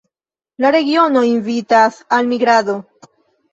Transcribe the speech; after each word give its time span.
La 0.65 0.71
regiono 0.75 1.23
invitas 1.33 2.01
al 2.19 2.35
migrado. 2.35 2.79